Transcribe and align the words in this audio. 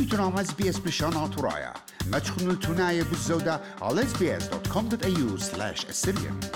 إجرام 0.00 0.38
إس 0.38 0.54
بي 0.54 0.68
إس 0.68 0.78
بلشان 0.78 1.30
ترايا 1.30 1.74
ما 2.10 2.18
تشخنوا 2.18 2.52
التناية 2.52 3.02
بالزودة 3.02 3.60
على 3.82 4.02
sbs.com.au 4.02 5.40
slash 5.40 5.84
assyrian 5.84 6.46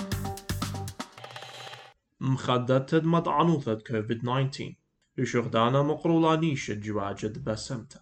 مخدت 2.19 2.89
تدمت 2.89 3.27
عنوثة 3.27 3.73
كوفيد 3.73 4.21
19 4.21 4.75
لشغدانا 5.17 5.81
مقرولة 5.81 6.35
نيشة 6.35 6.73
جواجد 6.73 7.43
بسمتا. 7.43 7.99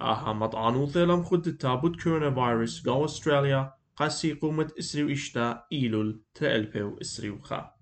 آها 0.00 0.32
مطعنوثة 0.32 1.00
لم 1.00 1.24
خد 1.24 1.56
تابوت 1.56 2.02
كورونا 2.02 2.34
فيروس 2.34 2.82
جو 2.82 3.04
أستراليا 3.04 3.74
قاسي 3.96 4.32
قومة 4.32 4.70
إسري 4.78 5.12
إشتا 5.12 5.64
إيلول 5.72 6.22
تألبيو 6.34 6.98
إسري 7.00 7.30
وخا 7.30 7.74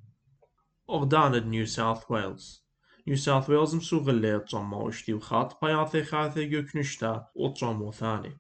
أغداند 0.91 1.47
نيو 1.47 1.67
ساوث 1.67 2.11
ويلز. 2.11 2.68
ساوث 3.17 3.51
ويلز 3.51 3.75
مسوغلي 3.75 4.39
تصمو 4.39 4.89
إشتي 4.89 5.15
وخات 5.15 5.53
بياثي 5.63 6.05
خاثي 6.05 6.43
يكنشتا 6.43 7.27
وتصمو 7.35 7.93
ثاني 7.93 8.37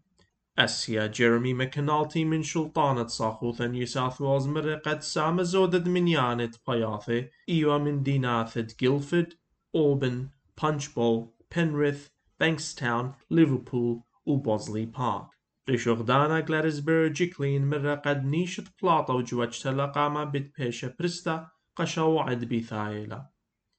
أسيا 0.58 1.06
جيرمي 1.06 1.54
مكنالتي 1.54 2.24
من 2.24 2.42
شلطانة 2.42 3.06
صاخوثة 3.06 3.66
نيو 3.66 3.86
ساوث 3.86 4.20
ويلز 4.20 4.46
مرقت 4.46 5.02
سامة 5.02 5.42
زودد 5.42 5.88
من 5.88 6.08
يانت 6.08 6.56
بياثي 6.68 7.28
إيوا 7.48 7.78
من 7.78 8.02
ديناثة 8.02 8.66
جيلفيد 8.80 9.34
أوبن 9.74 10.28
بانش 10.62 10.88
بول 10.88 11.28
بنريث 11.56 12.08
بانكستاون 12.40 13.12
ليفربول 13.30 14.02
وبوزلي 14.26 14.86
بارك 14.86 15.26
ريشوغدانا 15.68 16.40
جلاريسبيرج 16.40 17.12
جيكلين 17.12 17.70
مرة 17.70 17.94
قد 17.94 18.24
نيشت 18.24 18.68
بلاطة 18.82 19.14
وجوج 19.14 19.62
تلقامة 19.62 20.24
بيت 20.24 20.52
بيشة 20.58 20.94
برستا 20.98 21.48
قشا 21.76 22.16
عد 22.18 22.44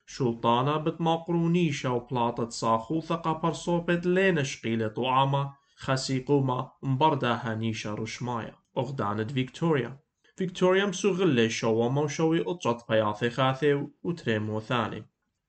بيثايلة 0.09 0.31
شلطانة 0.31 0.77
بتماقرو 0.77 1.49
نيشة 1.49 1.93
وبلاطة 1.93 2.49
صاخو 2.49 3.01
ثقا 3.01 3.33
برصوبت 3.33 4.05
لين 4.05 4.43
شقيلة 4.43 4.87
طعامة 4.87 5.53
خسي 5.75 6.23
قومة 6.23 6.71
مبردها 6.83 7.55
نيشة 7.55 7.93
رشماية 7.93 8.55
أغدانة 8.77 9.23
فيكتوريا 9.23 9.99
فيكتوريا 10.37 10.85
مسوغلي 10.85 11.49
شوما 11.49 12.01
وشوي 12.01 12.39
قطرة 12.39 12.85
بياثي 12.89 13.29
خاثي 13.29 13.87
وتريمو 14.03 14.59
ثاني 14.59 15.05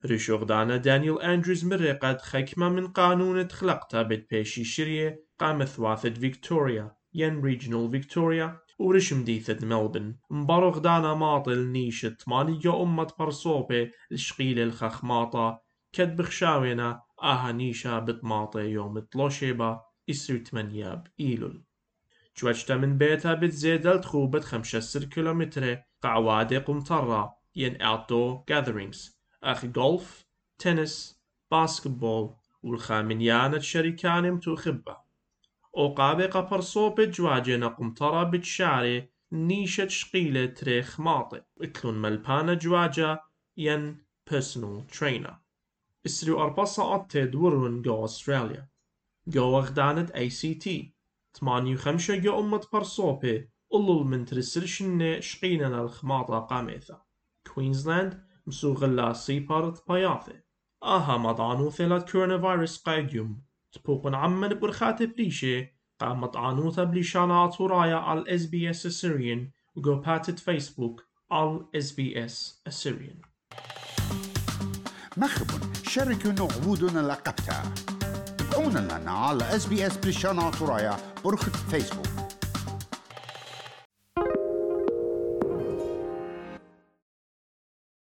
ريشوغدانا 0.07 0.77
دانيال 0.77 1.23
أندريز 1.23 1.65
مرقد 1.65 2.21
خكمة 2.21 2.69
من 2.69 2.87
قانون 2.89 3.49
تخلقتا 3.49 4.03
بيت 4.03 4.31
بيشي 4.31 4.65
شرية 4.65 5.25
قام 5.39 5.65
ثواثة 5.65 6.11
فيكتوريا 6.11 6.97
ين 7.15 7.41
ريجنال 7.41 7.91
فيكتوريا 7.91 8.61
ورشم 8.81 9.25
ديثة 9.25 9.67
ملبن 9.67 10.17
مبارغ 10.31 10.79
دانا 10.79 11.15
ماطل 11.15 11.67
نيشة 11.67 12.17
مانية 12.27 12.83
أمة 12.83 13.13
برصوبة 13.19 13.91
الشقيلة 14.13 14.63
الخخماطة. 14.63 15.63
كد 15.93 16.17
بخشاوينا. 16.17 17.03
آها 17.23 17.53
نيشا 17.53 17.99
بتماطة 17.99 18.61
يوم 18.61 18.99
تلوشيبا 18.99 19.81
إسر 20.11 20.39
تمنياب 20.39 21.07
إيلول. 21.21 21.65
جوجتا 22.39 22.77
من 22.77 22.99
بيتا 22.99 23.35
بتزيد 23.35 24.01
خوبة 24.05 24.41
خمسة 24.41 25.09
كيلومتر. 25.09 25.83
قعوادة 26.03 26.59
قمطرة. 26.59 27.35
ين 27.57 27.79
outdoor 27.79 28.45
gatherings. 28.51 29.13
أخ 29.43 29.67
جولف 29.67 30.27
تنس 30.59 31.23
باسكتبول. 31.51 32.35
والخامنيانة 32.63 33.59
شركان 33.59 34.33
متوخبة 34.33 35.10
وقابي 35.73 36.27
قبر 36.27 36.61
صوب 36.61 37.01
جواجنا 37.01 37.69
قمطرة 37.69 38.23
بتشاري 38.23 39.09
نيشة 39.33 39.89
شقيلة 39.89 40.47
تريخ 40.47 41.01
ماطي. 41.01 41.43
اكلون 41.61 42.03
ملبانا 42.03 42.55
جواجا 42.55 43.19
ين 43.57 43.97
personal 44.31 44.99
trainer. 44.99 45.35
اسرو 46.07 46.43
أربصة 46.43 46.95
أتد 46.97 47.35
ورون 47.35 47.83
جو 47.83 48.05
أستراليا 48.05 48.69
جو 49.29 49.59
أغدانت 49.59 50.11
أي 50.11 50.31
سي 50.31 50.55
تي 50.55 50.95
تمانيو 51.35 51.79
خمسة 51.79 52.17
جو 52.17 52.41
أمة 52.41 52.67
برصوبي 52.73 53.51
أولو 53.73 54.05
من 54.05 54.25
ترسرشن 54.25 55.21
شقينا 55.21 55.83
الخماطة 55.83 56.39
قاميثا 56.39 57.03
كوينزلاند 57.55 58.25
مسوغلا 58.47 59.13
سيبارت 59.13 59.89
باياثي 59.89 60.43
آها 60.83 61.17
مضانو 61.17 61.71
ثلاث 61.71 62.13
كورونا 62.13 62.39
فيروس 62.39 62.83
قايديوم 62.83 63.43
تبوقن 63.73 64.15
عمن 64.15 64.49
برخات 64.59 65.03
بريشي 65.03 65.67
قامت 66.01 66.37
عنوثة 66.37 66.85
بلشانات 66.85 67.61
ورايا 67.61 67.97
على 67.97 68.35
اس 68.35 68.47
بي 68.47 68.71
اس 68.71 68.87
اسيريان 68.87 69.51
وجو 69.77 69.95
باتت 69.95 70.39
فيسبوك 70.39 71.05
على 71.31 71.61
اس 71.75 71.93
بي 71.93 72.25
اس 72.25 72.63
اسيريان 72.67 73.21
مخبون 75.17 75.73
شاركوا 75.89 76.33
نعبودنا 76.33 77.01
لقبتا 77.01 77.63
تابعونا 78.39 78.79
لنا 78.79 79.11
على 79.11 79.57
اس 79.57 79.67
بي 79.67 79.87
اس 79.87 79.97
بلشان 79.97 80.51
ترايا 80.51 80.97
برخة 81.25 81.53
فيسبوك 81.53 82.30